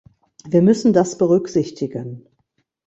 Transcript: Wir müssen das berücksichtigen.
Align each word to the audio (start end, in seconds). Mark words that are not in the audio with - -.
Wir 0.47 0.63
müssen 0.63 0.93
das 0.93 1.19
berücksichtigen. 1.19 2.25